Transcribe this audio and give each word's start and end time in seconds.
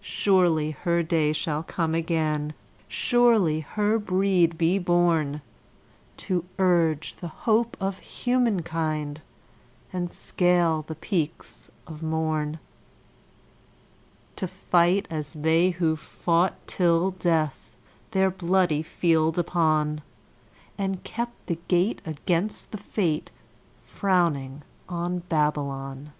Surely 0.00 0.70
her 0.70 1.02
day 1.02 1.32
shall 1.32 1.64
come 1.64 1.96
again, 1.96 2.54
surely 2.86 3.58
her 3.58 3.98
breed 3.98 4.56
be 4.56 4.78
born 4.78 5.42
To 6.18 6.44
urge 6.60 7.16
the 7.16 7.26
hope 7.26 7.76
of 7.80 7.98
humankind 7.98 9.20
and 9.92 10.12
scale 10.14 10.82
the 10.86 10.94
peaks 10.94 11.72
of 11.88 12.04
morn 12.04 12.60
To 14.36 14.46
fight 14.46 15.08
as 15.10 15.32
they 15.32 15.70
who 15.70 15.96
fought 15.96 16.54
till 16.68 17.10
death 17.10 17.74
their 18.12 18.30
bloody 18.30 18.82
field 18.84 19.40
upon, 19.40 20.02
And 20.78 21.02
kept 21.02 21.48
the 21.48 21.58
gate 21.66 22.00
against 22.06 22.70
the 22.70 22.78
Fate 22.78 23.32
frowning 23.82 24.62
on 24.88 25.18
Babylon. 25.28 26.12